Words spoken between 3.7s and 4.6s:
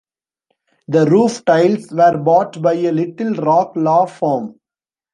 law firm.